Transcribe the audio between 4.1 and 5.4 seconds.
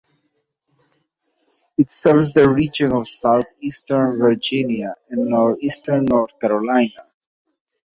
Virginia and